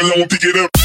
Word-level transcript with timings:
Babylon 0.00 0.28
to 0.28 0.38
get 0.38 0.56
up. 0.56 0.79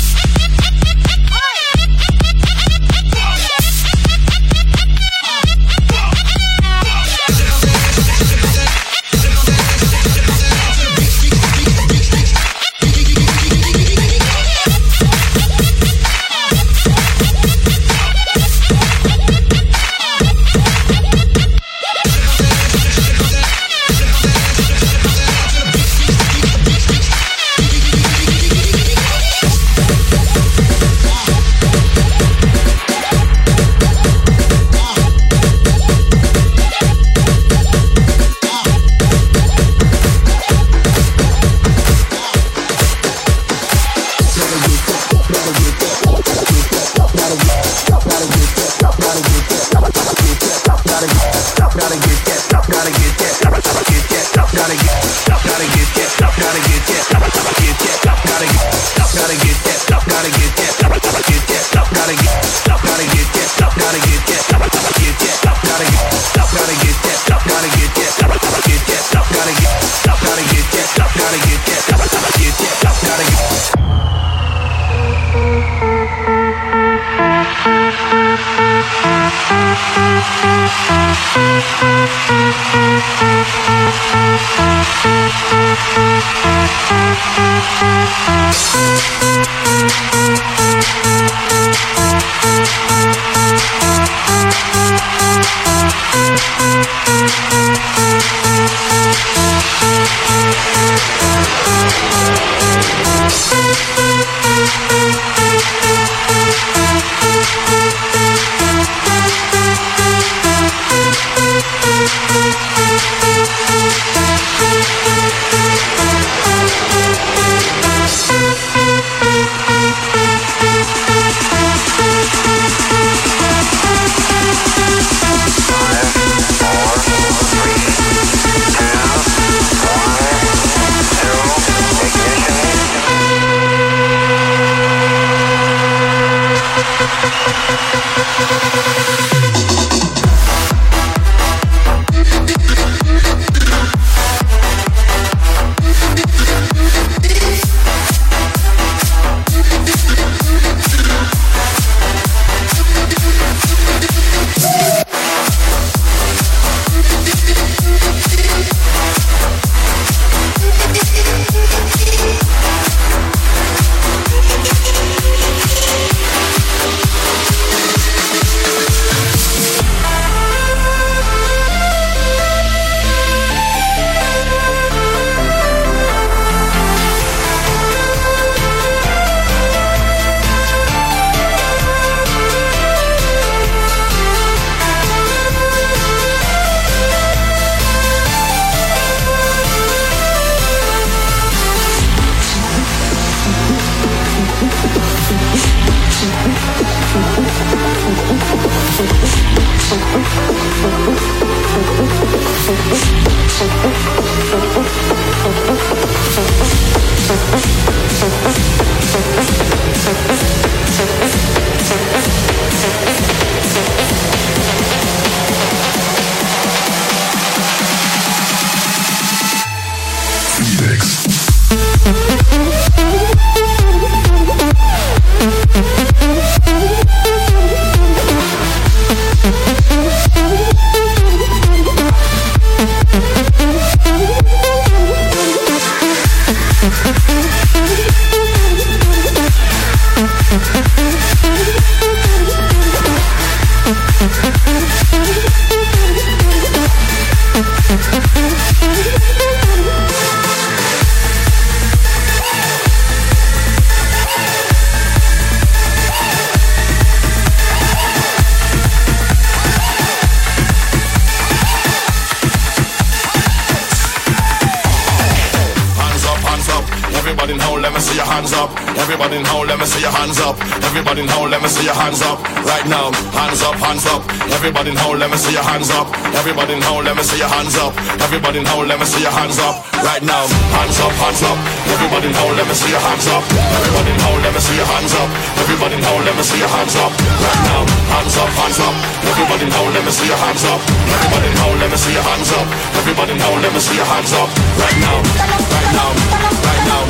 Everybody 274.65 274.89
in 274.89 274.97
hole, 274.97 275.13
let 275.13 275.29
me 275.29 275.37
see 275.37 275.53
your 275.53 275.61
hands 275.61 275.93
up. 275.93 276.09
Everybody 276.33 276.73
in 276.73 276.81
hole, 276.81 277.05
let 277.05 277.13
me 277.13 277.21
see 277.21 277.37
your 277.37 277.45
hands 277.53 277.77
up. 277.77 277.93
Everybody 278.17 278.57
in 278.57 278.65
hole, 278.65 278.81
let 278.81 278.97
me 278.97 279.05
see 279.05 279.21
your 279.21 279.29
hands 279.29 279.61
up. 279.61 279.77
Right 280.01 280.25
now, 280.25 280.49
hands 280.73 280.97
up, 281.05 281.13
hands 281.21 281.45
up. 281.45 281.53
Everybody 281.93 282.33
in 282.33 282.33
hole, 282.33 282.49
let 282.49 282.65
me 282.65 282.73
see 282.73 282.89
your 282.89 282.97
hands 282.97 283.29
up. 283.29 283.45
Everybody 283.45 284.09
in 284.09 284.21
hole, 284.25 284.41
let 284.41 284.57
me 284.57 284.61
see 284.65 284.73
your 284.73 284.89
hands 284.89 285.13
up. 285.13 285.29
Everybody 285.61 286.01
in 286.01 286.03
hole, 286.09 286.17
let 286.25 286.33
me 286.33 286.41
see 286.41 286.57
your 286.57 286.73
hands 286.73 286.97
up. 286.97 287.13
Right 287.13 287.61
now, 287.69 287.85
hands 288.09 288.37
up, 288.41 288.49
hands 288.57 288.79
up. 288.81 288.95
Everybody 289.29 289.69
in 289.69 289.73
hole, 289.77 289.91
let 289.93 290.01
me 290.01 290.09
see 290.09 290.25
your 290.33 290.41
hands 290.41 290.65
up. 290.65 290.81
Everybody 291.13 291.45
in 291.45 291.57
hole, 291.61 291.77
let 291.77 291.89
me 291.93 291.97
see 292.01 292.13
your 292.17 292.25
hands 292.25 292.49
up. 292.49 292.65
Everybody 293.05 293.31
in 293.37 293.41
hole, 293.45 293.61
let 293.61 293.69
me 293.69 293.79
see 293.85 293.97
your 294.01 294.09
hands 294.09 294.33
up. 294.33 294.49
Right 294.81 294.97
now, 294.97 295.17
right 295.45 295.89
now, 295.93 296.09
right 296.09 296.83
now, 296.89 297.01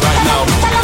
right 0.00 0.22
now. 0.24 0.40
Right 0.48 0.72
now. 0.80 0.81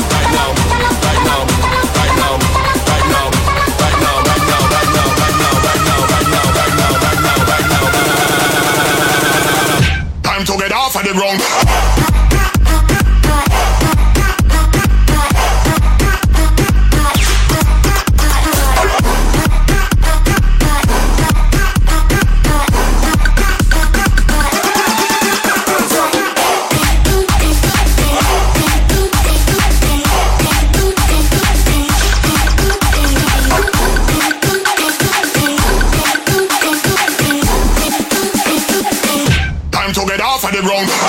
the 11.09 11.15
wrong. 11.15 12.18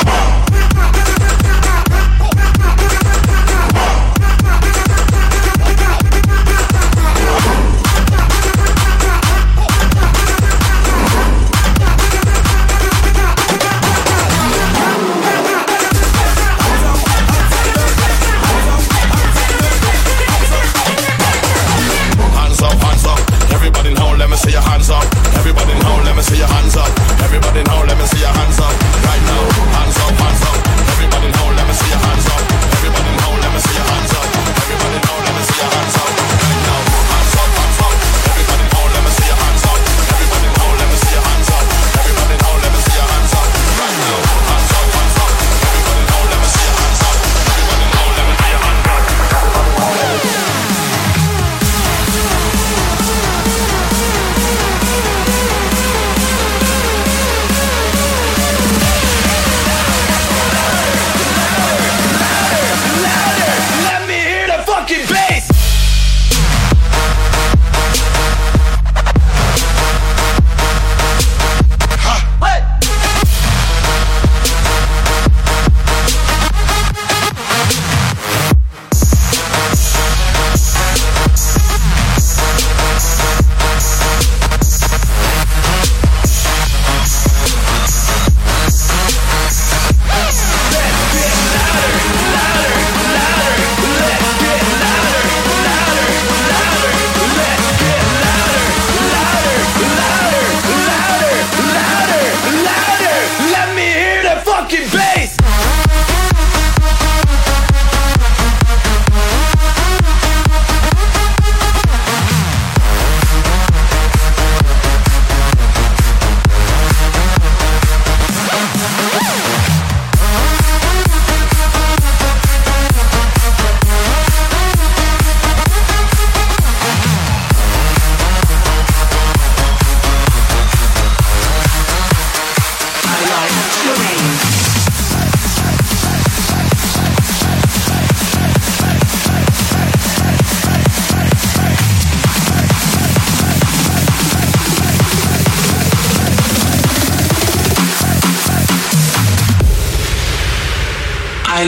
Bye. 0.05 0.48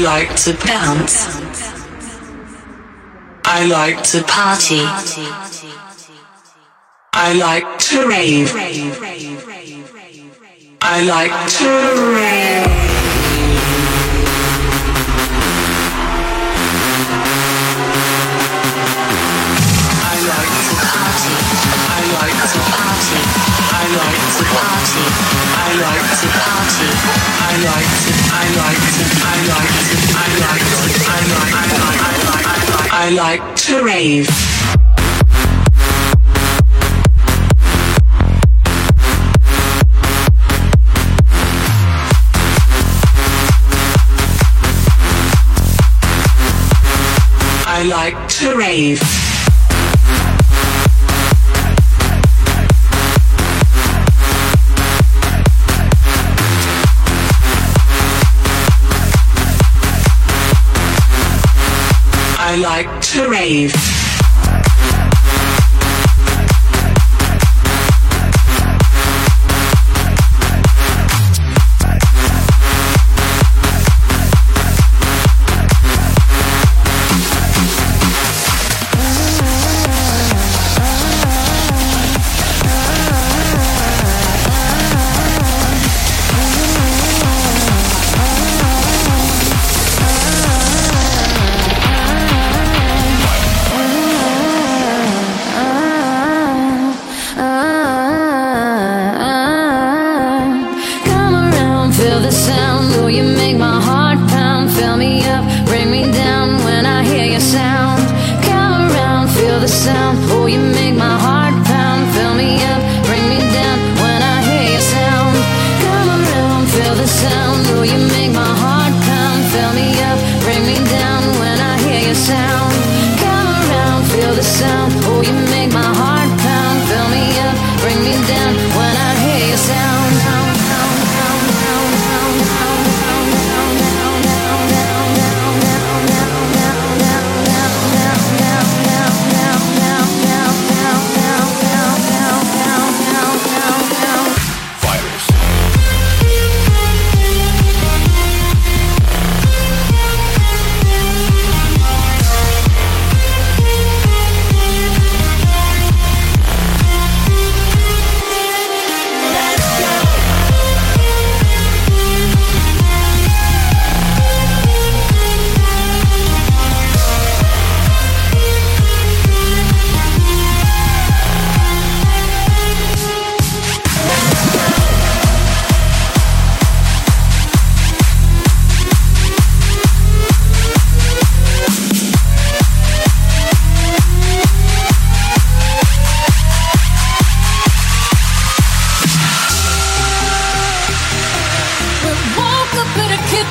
like 0.01 0.35
to 0.35 0.53
bounce. 0.65 1.27
I 3.45 3.65
like 3.65 4.01
to 4.11 4.23
party. 4.23 4.81
I 7.13 7.33
like 7.33 7.77
to 7.79 8.07
rave. 8.07 8.51
I 10.81 11.03
like 11.03 11.49
to 11.57 11.69
rave. 12.15 12.91
I 19.93 20.17
like 20.21 20.49
to 22.41 22.59
party. 22.71 23.21
I 23.61 23.85
like 25.77 26.07
to 26.11 26.27
party. 26.37 26.87
I 27.41 27.57
like 27.65 27.91
to, 28.01 28.13
I 28.31 28.45
like 28.57 28.81
to, 28.95 29.03
I 29.23 29.37
like 29.47 29.73
to. 29.75 29.80
Rave. 33.83 34.27
I 47.67 47.83
like 47.83 48.27
to 48.29 48.55
rave. 48.55 49.01
I 62.43 62.55
like 62.55 63.00
to 63.11 63.27
rave. 63.27 64.10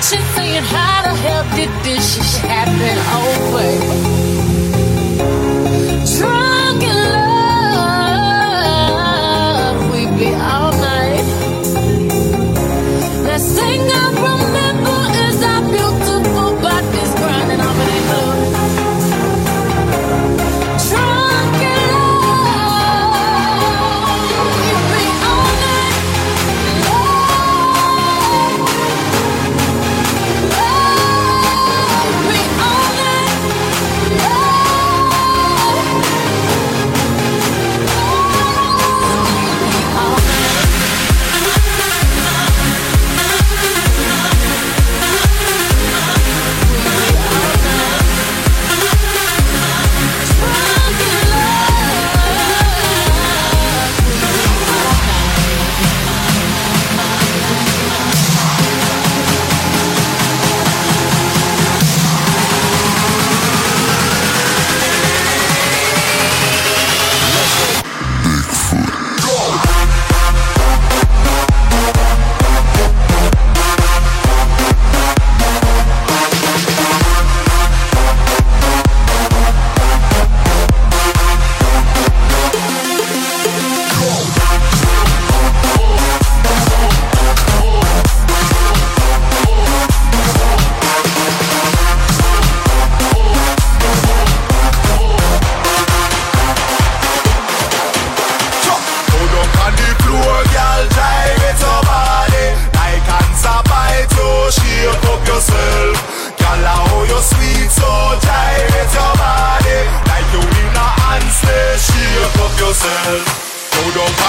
Kitchen 0.01 0.25
saying, 0.35 0.63
How 0.63 1.03
the 1.03 1.15
hell 1.15 1.45
did 1.57 1.69
this 1.85 2.15
shit 2.15 2.49
happen? 2.49 2.97
Oh, 3.13 3.57
baby. 3.57 4.20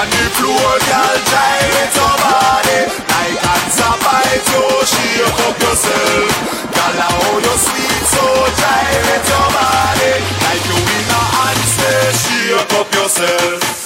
On 0.01 0.09
the 0.09 0.25
floor, 0.33 0.73
girl, 0.89 1.17
gyrate 1.29 1.93
your 1.93 2.15
body. 2.25 2.79
Like 3.11 3.37
cancer 3.45 3.93
bite 4.01 4.47
you, 4.49 4.65
shake 4.91 5.41
up 5.45 5.57
yourself. 5.61 6.31
Girl, 6.73 6.97
how 7.05 7.37
you 7.45 7.55
sweet, 7.65 8.05
so 8.13 8.25
gyrate 8.61 9.27
your 9.29 9.47
body. 9.57 10.13
Like 10.45 10.63
you 10.69 10.77
in 10.97 11.05
a 11.05 11.21
handstand, 11.37 12.13
shake 12.23 12.73
up 12.79 12.89
yourself. 12.95 13.80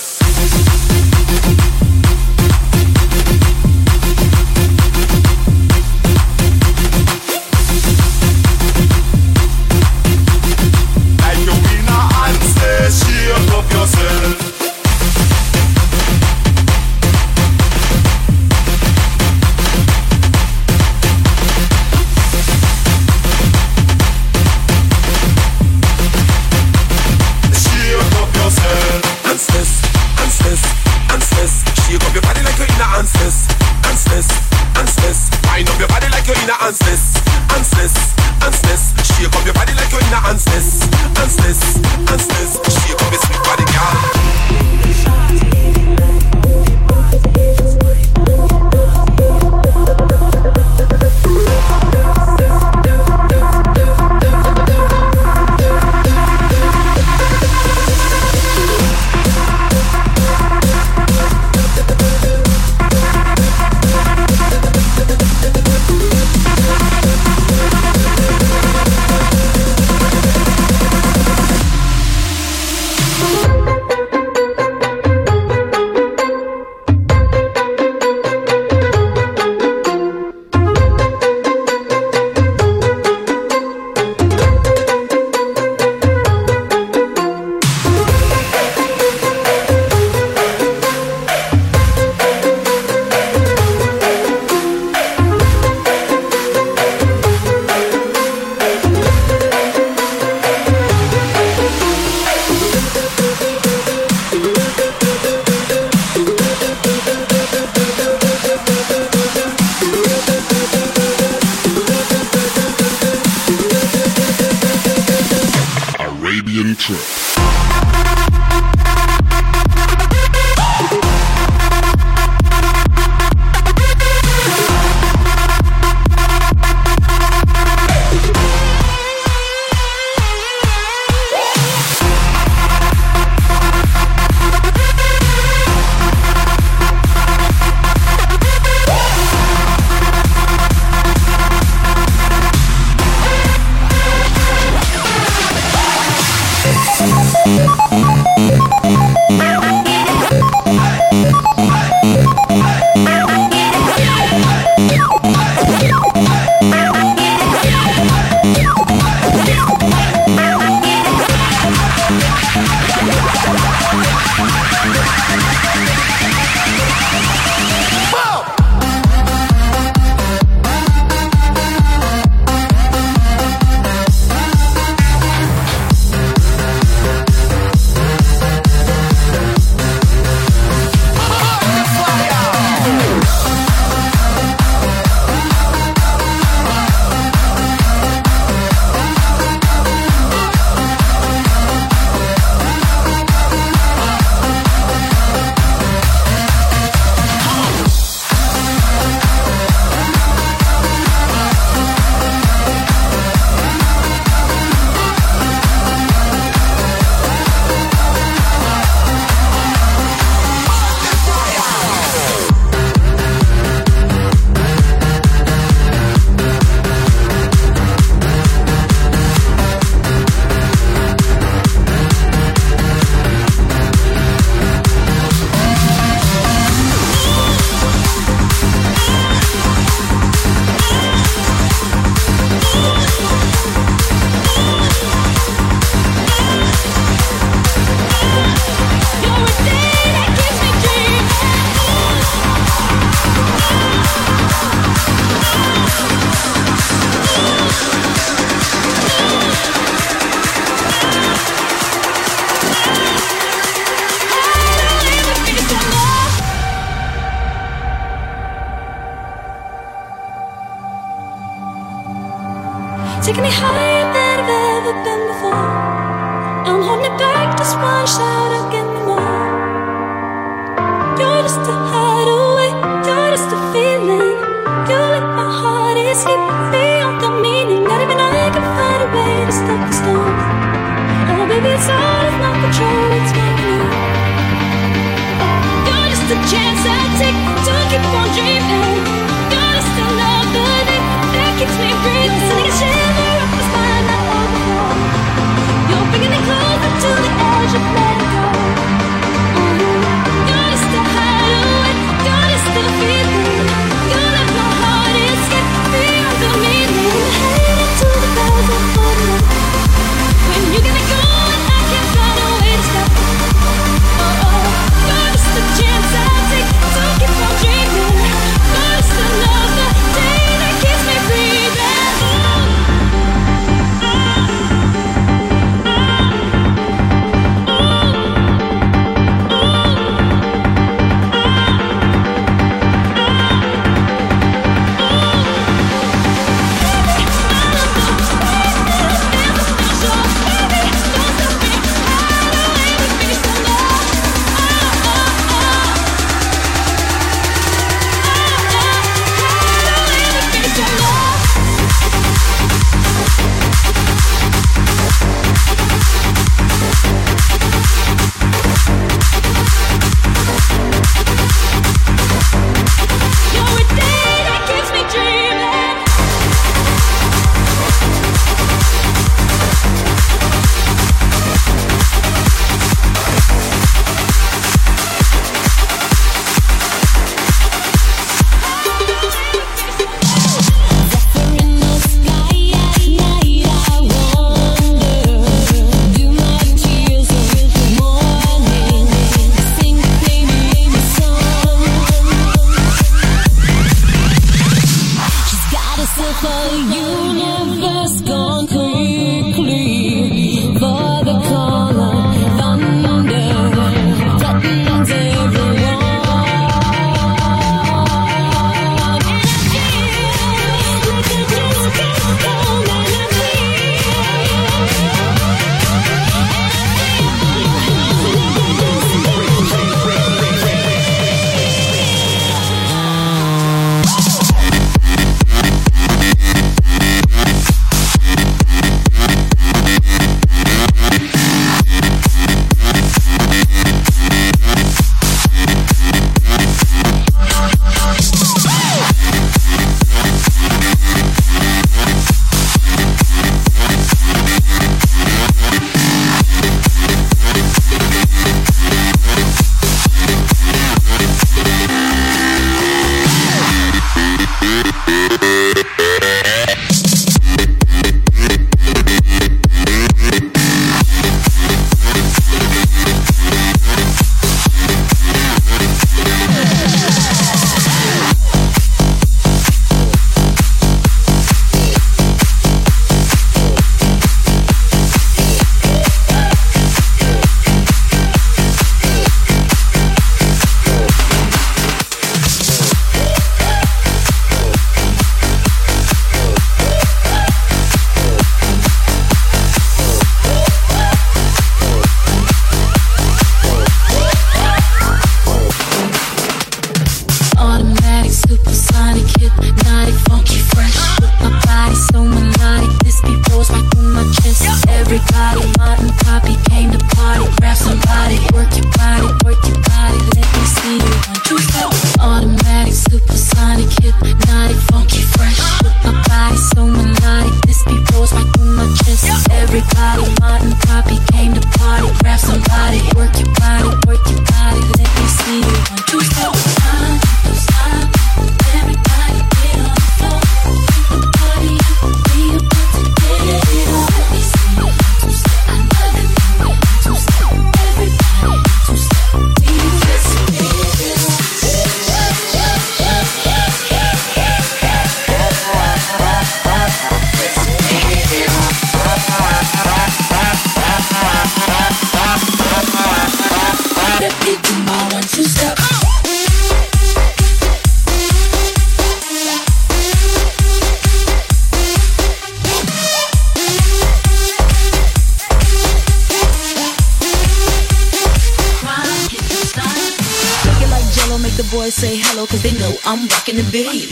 boys 571.85 571.93
say 571.93 572.15
hello, 572.17 572.47
cause 572.47 572.63
they 572.63 572.73
know 572.79 572.93
I'm 573.05 573.27
rockin' 573.27 573.57
the 573.57 573.67
beat. 573.71 574.09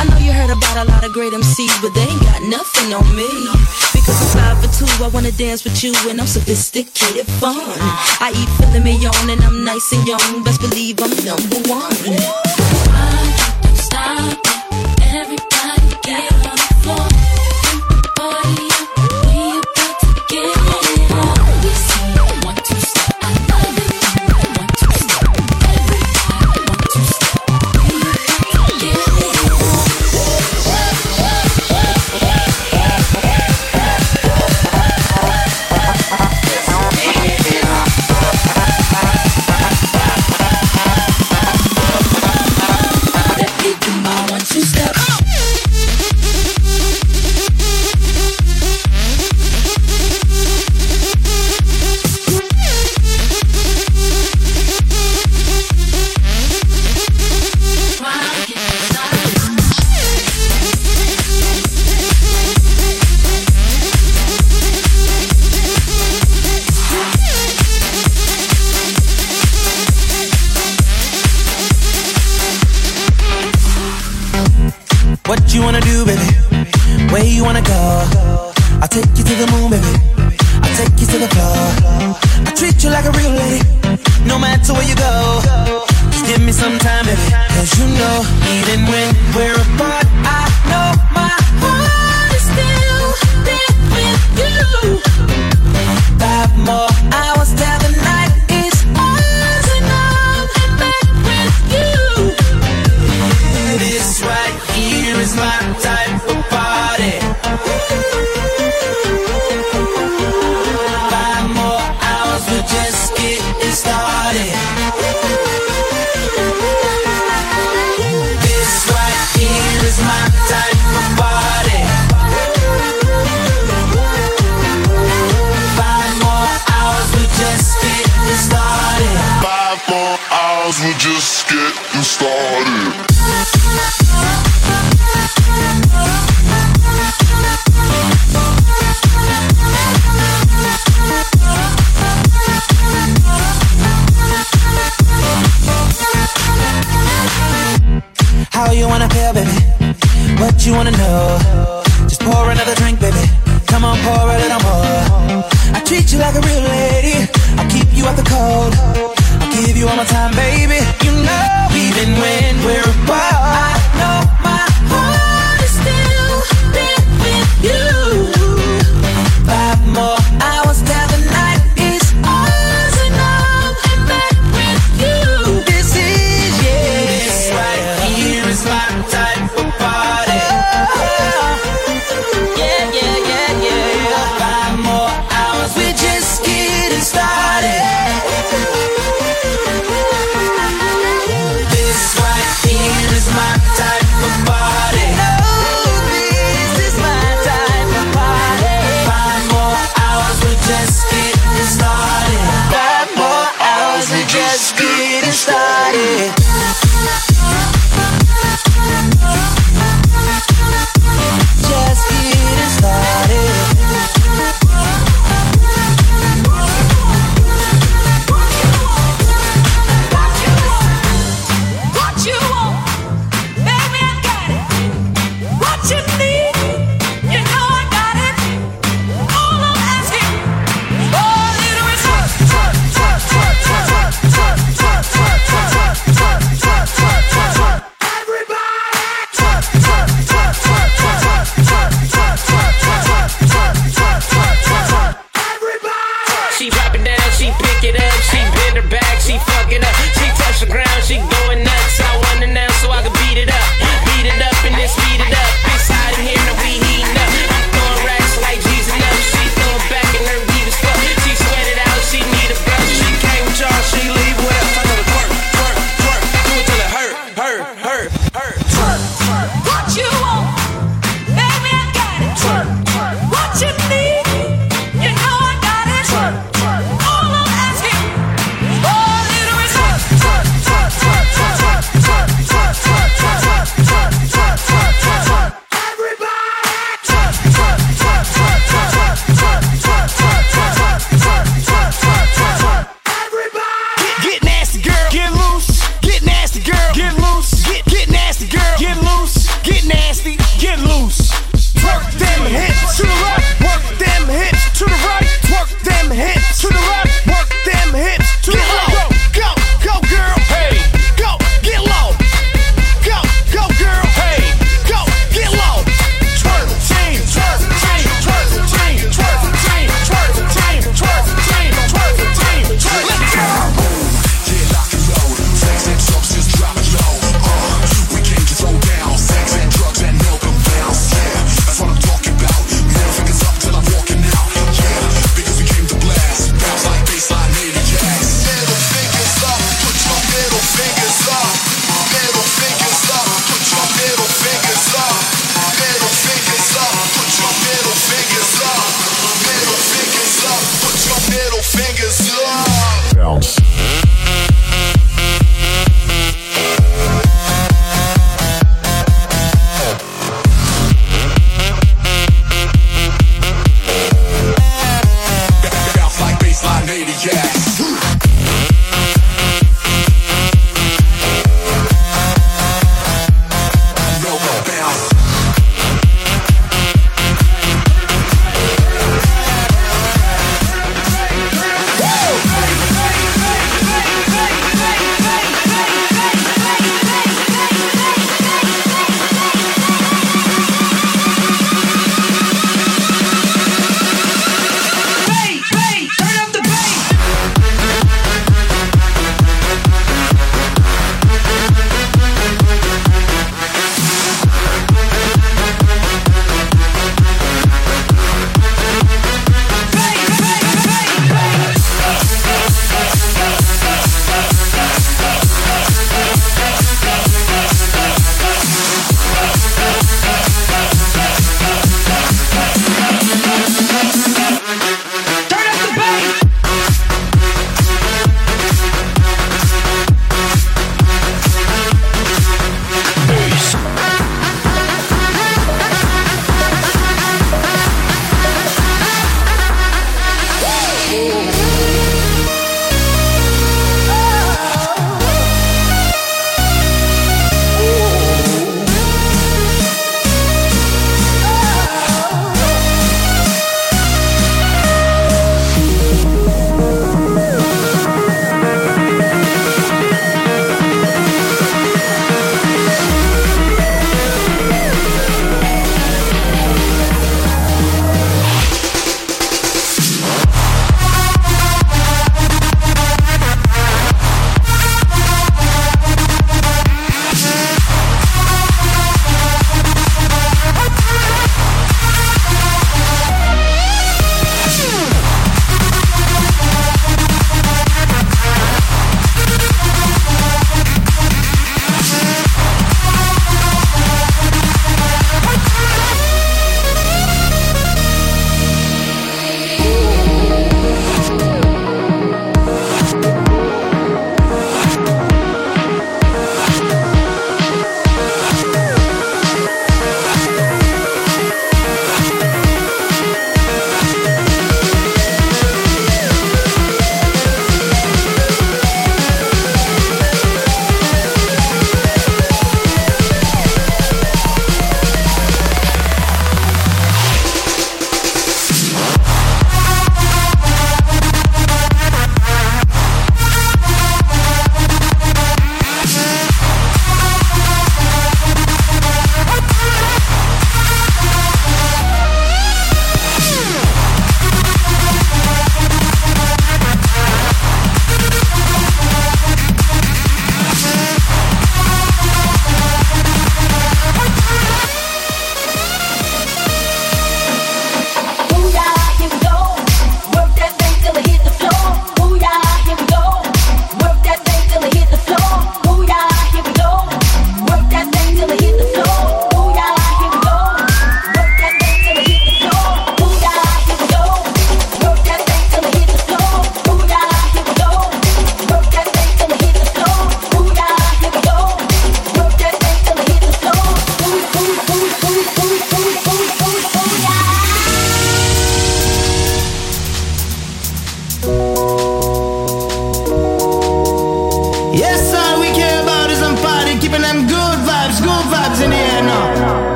I 0.00 0.08
know 0.08 0.16
you 0.24 0.32
heard 0.32 0.48
about 0.48 0.76
a 0.86 0.90
lot 0.90 1.04
of 1.04 1.12
great 1.12 1.32
MCs, 1.34 1.82
but 1.82 1.92
they 1.92 2.00
ain't 2.00 2.22
got 2.22 2.40
nothing 2.48 2.94
on 2.94 3.04
me. 3.14 3.28
Because 3.92 4.16
I'm 4.22 4.30
five 4.32 4.56
for 4.64 4.70
two, 4.72 5.04
I 5.04 5.08
wanna 5.08 5.32
dance 5.32 5.64
with 5.64 5.84
you, 5.84 5.92
and 6.08 6.18
I'm 6.18 6.26
sophisticated 6.26 7.26
fun. 7.42 7.60
I 8.24 8.32
eat 8.32 8.48
filet 8.56 8.96
and 9.32 9.42
I'm 9.44 9.64
nice 9.64 9.92
and 9.92 10.06
young. 10.08 10.44
Best 10.44 10.62
believe 10.62 10.96
I'm 11.02 11.12
number 11.28 11.60
one. 11.68 11.92
Why 12.88 13.60
don't 13.62 13.76
stop? 13.76 14.53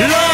Love 0.00 0.29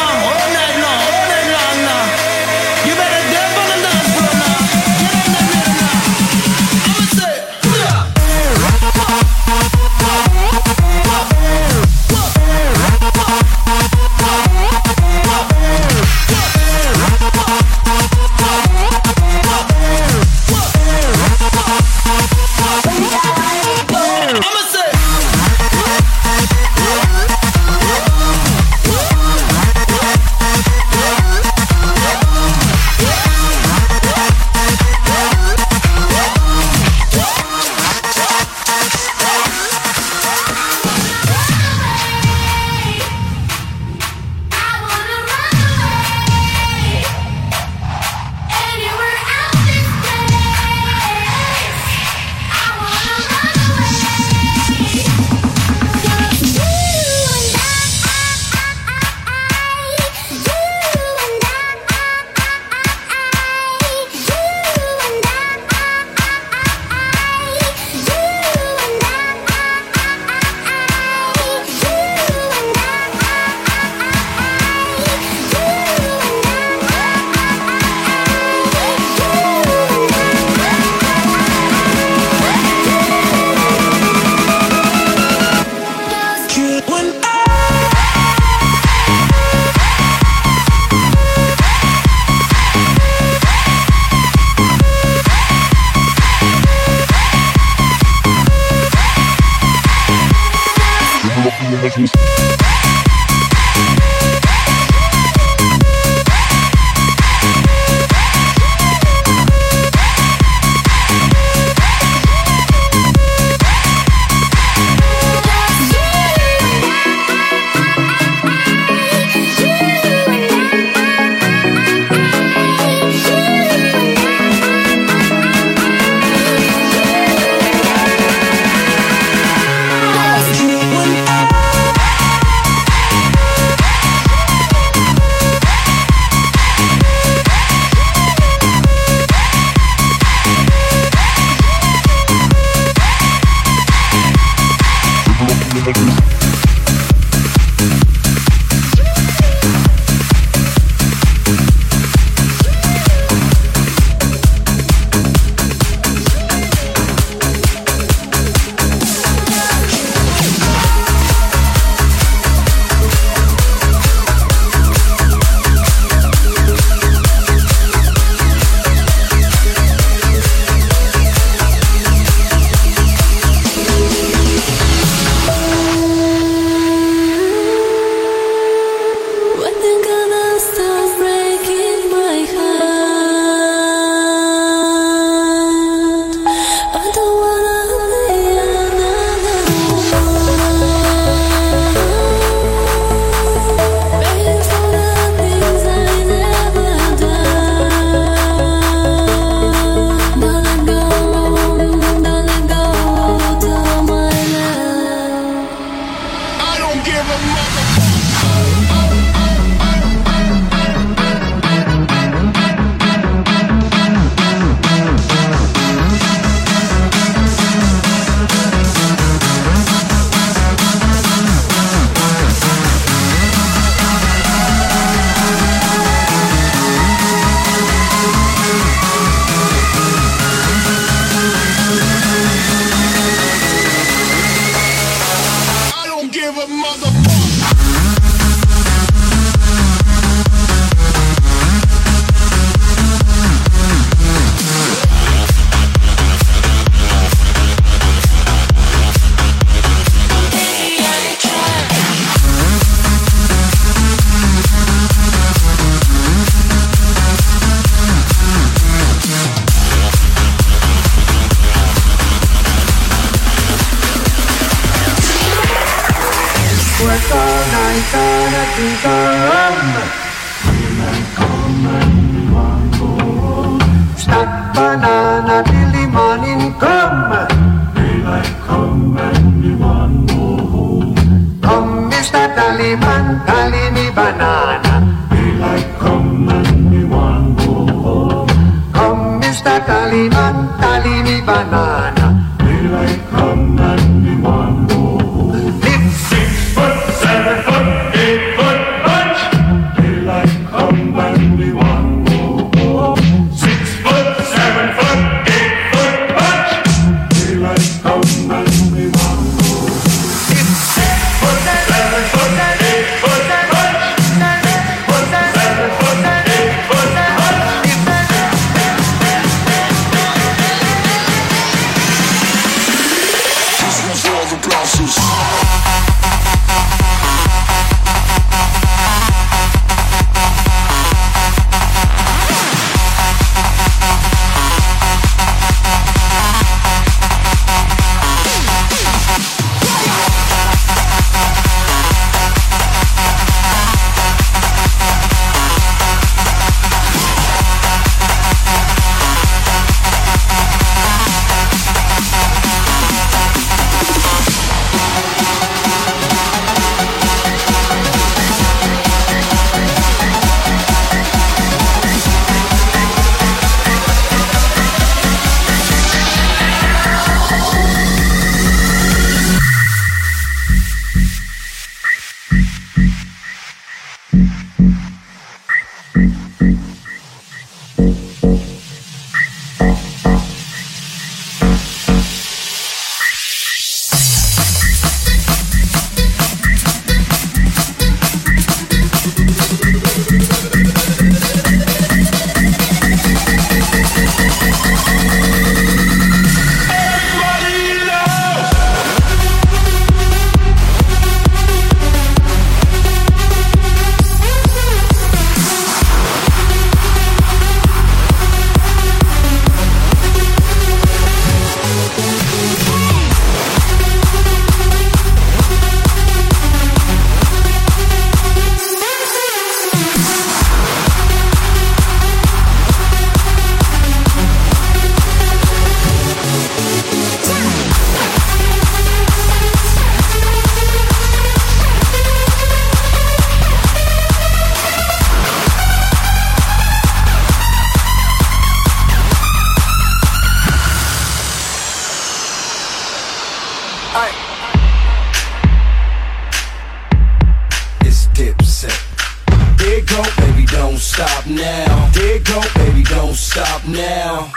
don't 453.09 453.35
stop 453.35 453.85
now. 453.87 454.51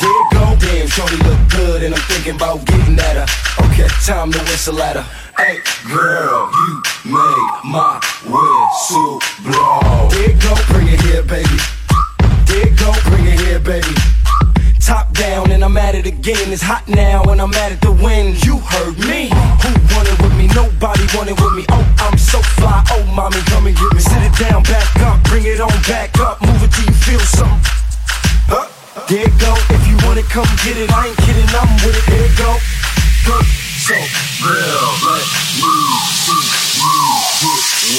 There 0.00 0.24
go, 0.32 0.56
damn, 0.58 0.88
shorty 0.88 1.16
look 1.16 1.38
good, 1.50 1.82
and 1.82 1.94
I'm 1.94 2.00
thinking 2.02 2.36
about 2.36 2.64
getting 2.64 2.98
at 2.98 3.16
her. 3.16 3.26
Okay, 3.66 3.88
time 4.04 4.32
to 4.32 4.38
whistle 4.40 4.80
at 4.80 4.96
her. 4.96 5.06
Hey, 5.36 5.60
girl, 5.88 6.50
you 6.52 6.82
make 7.04 7.64
my 7.64 8.00
whistle 8.24 9.20
blow. 9.44 10.08
There 10.10 10.36
go, 10.40 10.54
bring 10.68 10.88
it 10.88 11.00
here, 11.02 11.22
baby. 11.22 11.58
There 12.46 12.70
go, 12.76 12.92
bring 13.10 13.26
it 13.26 13.40
here, 13.40 13.60
baby. 13.60 14.19
Top 14.90 15.06
down 15.14 15.52
and 15.52 15.62
I'm 15.62 15.76
at 15.76 15.94
it 15.94 16.04
again. 16.04 16.50
It's 16.50 16.66
hot 16.66 16.82
now 16.88 17.22
and 17.30 17.40
I'm 17.40 17.54
at 17.62 17.70
it 17.70 17.80
to 17.86 17.92
win. 17.92 18.34
You 18.42 18.58
heard 18.58 18.98
me. 19.06 19.30
Who 19.62 19.70
wanted 19.94 20.18
with 20.18 20.34
me? 20.34 20.50
Nobody 20.50 21.06
wanted 21.14 21.38
with 21.38 21.54
me. 21.54 21.62
Oh, 21.70 21.86
I'm 22.02 22.18
so 22.18 22.42
fly. 22.58 22.82
Oh, 22.90 23.06
mommy, 23.14 23.38
come 23.46 23.68
and 23.70 23.76
get 23.78 23.86
me. 23.94 24.00
Sit 24.02 24.18
it 24.18 24.34
down, 24.34 24.66
back 24.66 24.90
up, 25.06 25.22
bring 25.30 25.46
it 25.46 25.60
on 25.62 25.70
back 25.86 26.18
up. 26.18 26.42
Move 26.42 26.58
it 26.66 26.74
till 26.74 26.90
you 26.90 26.96
feel 27.06 27.22
something. 27.22 27.62
Huh? 28.50 28.66
There 29.06 29.30
it 29.30 29.38
go. 29.38 29.54
If 29.70 29.86
you 29.86 29.94
want 30.02 30.18
it, 30.18 30.26
come 30.26 30.50
get 30.66 30.74
it. 30.74 30.90
I 30.90 31.06
ain't 31.06 31.16
kidding. 31.22 31.46
I'm 31.54 31.70
with 31.86 31.94
it. 31.94 32.02
Here 32.10 32.26
it 32.26 32.34
go. 32.34 32.58
Go. 33.30 33.38
So, 33.86 33.94
let 33.94 34.58
me 35.62 36.02
see 36.18 36.34
you 37.46 37.62
get 37.78 37.94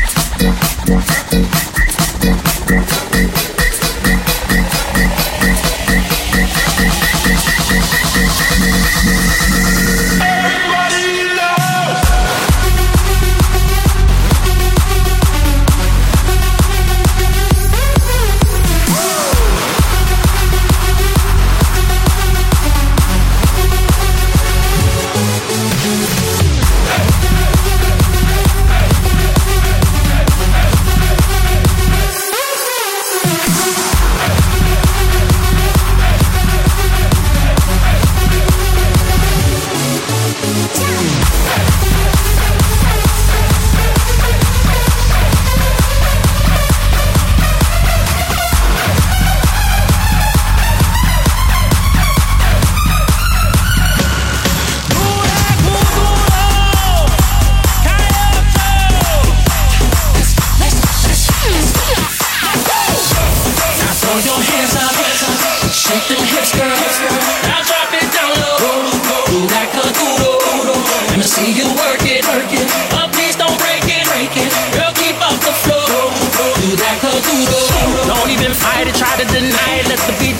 low. 0.00 0.05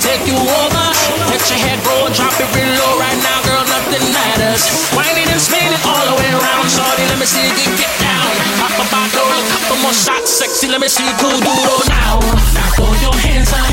Take 0.01 0.29
you 0.29 0.37
over, 0.37 0.87
let 1.33 1.43
your 1.49 1.59
head 1.59 1.81
roll 1.87 2.07
and 2.07 2.15
drop 2.15 2.37
it 2.39 2.49
real 2.55 2.69
low 2.69 3.01
right 3.01 3.19
now, 3.25 3.43
girl. 3.49 3.65
Nothing 3.65 4.05
matters. 4.13 4.63
Winding 4.95 5.27
and 5.33 5.41
spinning 5.41 5.73
all 5.85 6.05
the 6.05 6.15
way 6.21 6.31
around, 6.31 6.69
shorty. 6.69 7.03
Let 7.09 7.19
me 7.19 7.27
see 7.27 7.43
you 7.43 7.73
get 7.81 7.91
down. 7.99 8.29
Pop 8.61 8.77
a 8.77 8.87
bottle, 8.93 9.25
a 9.25 9.41
couple 9.51 9.77
more 9.83 9.97
shots, 9.97 10.31
sexy. 10.31 10.69
Let 10.69 10.81
me 10.81 10.89
see 10.89 11.05
you 11.05 11.17
cool 11.19 11.41
doodle 11.41 11.83
now. 11.89 12.21
Now 12.53 12.69
throw 12.77 12.93
your 13.01 13.17
hands 13.25 13.51
up, 13.53 13.67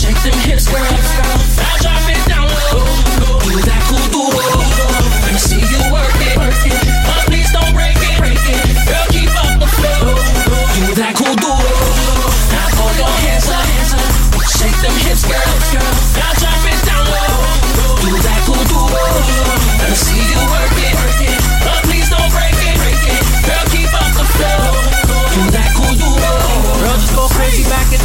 shake 0.00 0.20
them 0.22 0.38
hips, 0.46 0.70
girl. 0.70 0.80
Now 0.80 1.74
drop 1.82 2.06
it 2.08 2.22
down 2.30 2.48
low. 2.48 2.93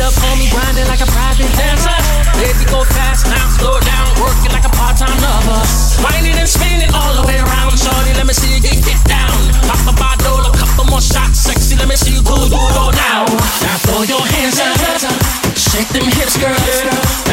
up 0.02 0.16
on 0.32 0.40
me, 0.40 0.48
grinding 0.50 0.88
like 0.88 1.02
a 1.02 1.10
private 1.12 1.52
dancer. 1.56 1.96
Baby, 2.40 2.66
go 2.72 2.84
fast 2.84 3.28
now, 3.28 3.46
slow 3.60 3.80
down, 3.80 4.08
working 4.20 4.52
like 4.52 4.66
a 4.66 4.74
part-time 4.74 5.16
lover. 5.20 5.62
Winding 6.04 6.36
and 6.40 6.48
spinning 6.48 6.92
all 6.94 7.14
the 7.16 7.26
way 7.28 7.38
around, 7.40 7.76
shorty, 7.78 8.14
let 8.16 8.26
me 8.26 8.34
see 8.34 8.56
you 8.56 8.62
get 8.62 9.00
down. 9.06 9.36
Pop 9.68 9.84
a 9.88 9.96
bottle, 9.96 10.40
a 10.48 10.52
couple 10.56 10.86
more 10.86 11.02
shots, 11.02 11.40
sexy, 11.40 11.76
let 11.76 11.88
me 11.88 11.96
see 11.96 12.16
you 12.16 12.24
go, 12.24 12.36
go, 12.50 12.62
go 12.76 12.92
now. 12.96 13.26
Now 13.64 13.78
throw 13.86 14.04
your 14.04 14.24
hands 14.24 14.60
up, 14.60 14.76
shake 15.56 15.90
them 15.90 16.08
hips, 16.08 16.38
girl. 16.38 17.29